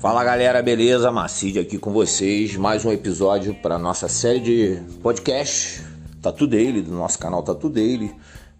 [0.00, 1.12] Fala galera, beleza?
[1.12, 2.56] Macide aqui com vocês.
[2.56, 5.84] Mais um episódio para nossa série de podcast
[6.22, 8.10] Tatu Daily, do nosso canal Tatu Daily.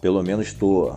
[0.00, 0.96] Pelo menos estou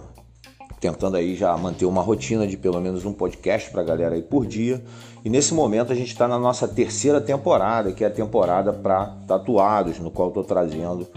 [0.79, 4.45] tentando aí já manter uma rotina de pelo menos um podcast para galera aí por
[4.45, 4.79] dia.
[5.25, 9.07] E nesse momento a gente está na nossa terceira temporada, que é a temporada para
[9.27, 11.07] tatuados, no qual estou trazendo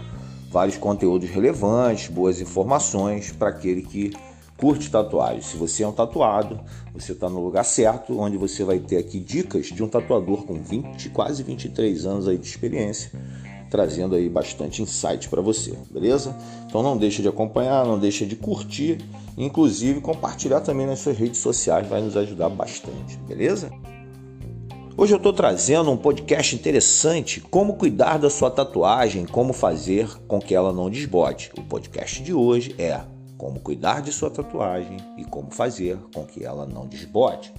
[0.49, 4.13] vários conteúdos relevantes, boas informações para aquele que
[4.61, 5.41] curte tatuagem.
[5.41, 6.59] Se você é um tatuado,
[6.93, 10.61] você está no lugar certo, onde você vai ter aqui dicas de um tatuador com
[10.61, 13.11] 20, quase 23 anos aí de experiência,
[13.71, 16.37] trazendo aí bastante insight para você, beleza?
[16.67, 18.99] Então não deixa de acompanhar, não deixa de curtir,
[19.35, 23.71] inclusive compartilhar também nas suas redes sociais, vai nos ajudar bastante, beleza?
[24.95, 30.39] Hoje eu estou trazendo um podcast interessante, como cuidar da sua tatuagem, como fazer com
[30.39, 31.49] que ela não desbote.
[31.57, 33.01] O podcast de hoje é
[33.41, 37.51] como cuidar de sua tatuagem e como fazer com que ela não desbote.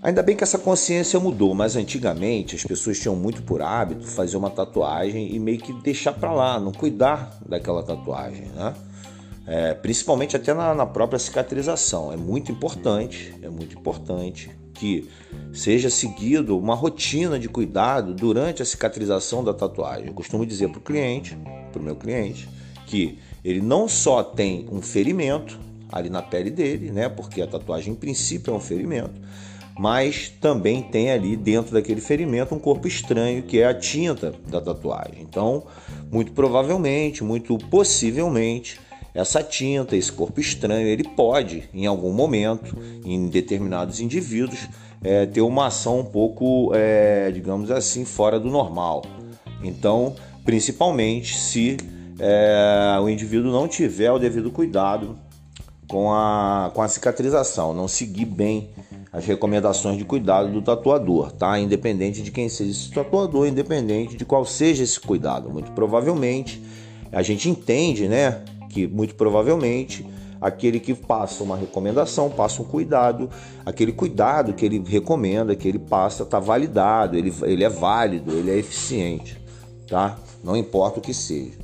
[0.00, 4.36] Ainda bem que essa consciência mudou, mas antigamente as pessoas tinham muito por hábito fazer
[4.36, 8.74] uma tatuagem e meio que deixar para lá, não cuidar daquela tatuagem, né?
[9.44, 12.12] É, principalmente até na, na própria cicatrização.
[12.12, 15.10] É muito importante, é muito importante que
[15.52, 20.06] seja seguido uma rotina de cuidado durante a cicatrização da tatuagem.
[20.06, 21.36] Eu costumo dizer para o cliente,
[21.72, 22.48] para o meu cliente,
[22.86, 25.58] que ele não só tem um ferimento
[25.92, 27.08] ali na pele dele, né?
[27.08, 29.14] Porque a tatuagem em princípio é um ferimento,
[29.78, 34.60] mas também tem ali dentro daquele ferimento um corpo estranho que é a tinta da
[34.60, 35.20] tatuagem.
[35.20, 35.64] Então,
[36.10, 38.80] muito provavelmente, muito possivelmente,
[39.14, 44.68] essa tinta, esse corpo estranho, ele pode, em algum momento, em determinados indivíduos,
[45.04, 49.02] é, ter uma ação um pouco, é, digamos assim, fora do normal.
[49.62, 51.76] Então, principalmente se
[52.18, 55.16] é, o indivíduo não tiver o devido cuidado
[55.88, 58.70] com a, com a cicatrização, não seguir bem
[59.12, 61.58] as recomendações de cuidado do tatuador, tá?
[61.58, 65.50] Independente de quem seja esse tatuador, independente de qual seja esse cuidado.
[65.50, 66.60] Muito provavelmente,
[67.12, 70.04] a gente entende, né, que muito provavelmente
[70.40, 73.30] aquele que passa uma recomendação, passa um cuidado,
[73.64, 78.50] aquele cuidado que ele recomenda, que ele passa, está validado, ele, ele é válido, ele
[78.50, 79.40] é eficiente,
[79.88, 80.18] tá?
[80.42, 81.63] Não importa o que seja.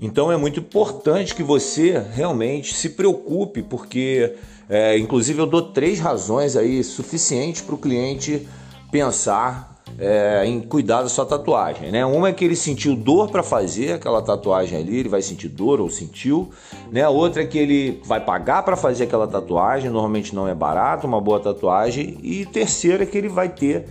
[0.00, 4.34] Então é muito importante que você realmente se preocupe, porque
[4.68, 8.46] é, inclusive eu dou três razões aí suficientes para o cliente
[8.90, 11.90] pensar é, em cuidar da sua tatuagem.
[11.90, 12.04] Né?
[12.04, 15.80] Uma é que ele sentiu dor para fazer aquela tatuagem ali, ele vai sentir dor
[15.80, 16.50] ou sentiu.
[16.90, 17.06] Né?
[17.08, 21.20] Outra é que ele vai pagar para fazer aquela tatuagem, normalmente não é barato, uma
[21.20, 22.18] boa tatuagem.
[22.22, 23.86] E terceira é que ele vai ter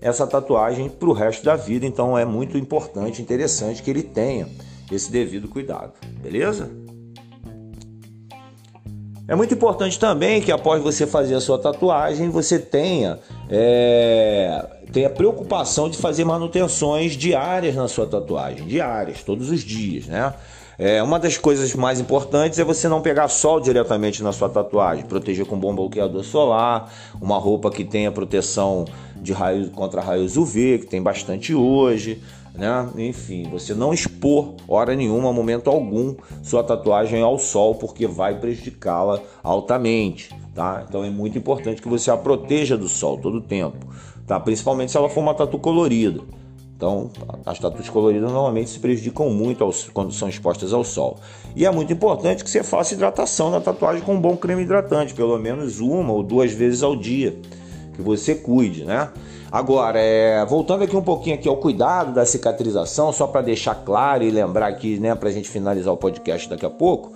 [0.00, 4.48] essa tatuagem para o resto da vida, então é muito importante, interessante que ele tenha
[4.90, 6.70] esse devido cuidado, beleza?
[9.28, 15.08] É muito importante também que após você fazer a sua tatuagem, você tenha, é, tenha
[15.08, 20.34] preocupação de fazer manutenções diárias na sua tatuagem, diárias, todos os dias, né?
[20.78, 25.04] É, uma das coisas mais importantes é você não pegar sol diretamente na sua tatuagem,
[25.04, 28.84] proteger com bom bloqueador solar, uma roupa que tenha proteção
[29.22, 32.20] de raios contra raios UV, que tem bastante hoje,
[32.54, 32.88] né?
[32.98, 39.20] Enfim, você não expor hora nenhuma, momento algum, sua tatuagem ao sol, porque vai prejudicá-la
[39.42, 40.84] altamente, tá?
[40.86, 43.86] Então é muito importante que você a proteja do sol todo o tempo,
[44.26, 44.38] tá?
[44.38, 46.20] Principalmente se ela for uma tatu colorida.
[46.76, 47.12] Então,
[47.46, 51.16] as tatuas coloridas normalmente se prejudicam muito quando são expostas ao sol.
[51.54, 55.14] E é muito importante que você faça hidratação na tatuagem com um bom creme hidratante,
[55.14, 57.38] pelo menos uma ou duas vezes ao dia,
[57.94, 59.10] que você cuide, né?
[59.50, 64.24] Agora, é, voltando aqui um pouquinho aqui ao cuidado da cicatrização, só para deixar claro
[64.24, 67.12] e lembrar aqui, né, para a gente finalizar o podcast daqui a pouco,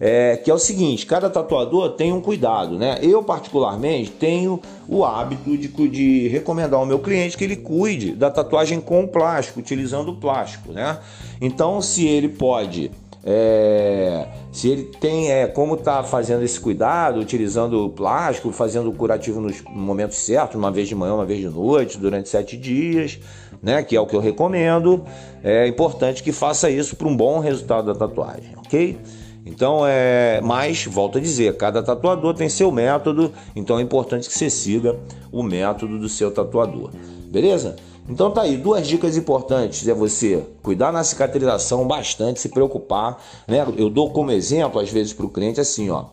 [0.00, 2.98] é, que é o seguinte: cada tatuador tem um cuidado, né?
[3.02, 8.30] Eu, particularmente, tenho o hábito de, de recomendar ao meu cliente que ele cuide da
[8.30, 10.98] tatuagem com plástico, utilizando plástico, né?
[11.40, 12.90] Então, se ele pode
[13.28, 19.40] é, se ele tem é, como está fazendo esse cuidado, utilizando plástico, fazendo o curativo
[19.40, 23.18] nos momentos certos, uma vez de manhã, uma vez de noite, durante sete dias,
[23.60, 25.04] né, que é o que eu recomendo,
[25.42, 28.96] é importante que faça isso para um bom resultado da tatuagem, ok?
[29.44, 34.38] Então é, mas volto a dizer, cada tatuador tem seu método, então é importante que
[34.38, 34.96] você siga
[35.32, 36.90] o método do seu tatuador,
[37.28, 37.74] beleza?
[38.08, 43.66] Então tá aí, duas dicas importantes é você cuidar na cicatrização bastante, se preocupar, né?
[43.76, 46.04] Eu dou como exemplo às vezes para o cliente assim, ó,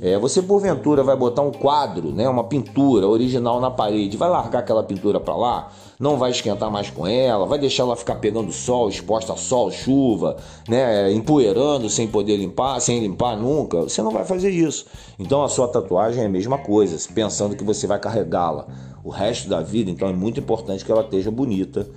[0.00, 4.60] é, você porventura vai botar um quadro, né, uma pintura original na parede, vai largar
[4.60, 5.72] aquela pintura para lá?
[5.98, 9.70] Não vai esquentar mais com ela, vai deixar ela ficar pegando sol, exposta a sol,
[9.70, 10.36] chuva,
[10.68, 13.82] né, empoeirando sem poder limpar, sem limpar nunca.
[13.82, 14.86] Você não vai fazer isso.
[15.18, 18.66] Então a sua tatuagem é a mesma coisa, pensando que você vai carregá-la
[19.04, 21.88] o resto da vida, então é muito importante que ela esteja bonita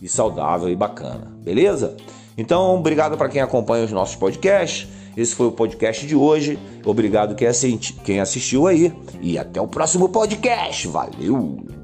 [0.00, 1.32] e saudável e bacana.
[1.42, 1.96] Beleza?
[2.38, 4.88] Então, obrigado para quem acompanha os nossos podcasts.
[5.16, 6.58] Esse foi o podcast de hoje.
[6.84, 8.92] Obrigado quem assistiu aí.
[9.20, 10.88] E até o próximo podcast.
[10.88, 11.81] Valeu!